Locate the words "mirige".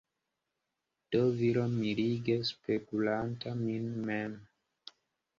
1.73-2.37